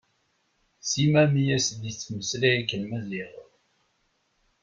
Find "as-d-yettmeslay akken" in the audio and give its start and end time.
1.55-2.83